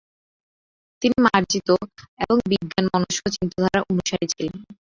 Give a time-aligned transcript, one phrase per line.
[1.01, 1.69] তিনি মার্জিত
[2.23, 4.53] এবং বিজ্ঞানমনস্ক চিন্তাধারার অনুসারী ছিলেন।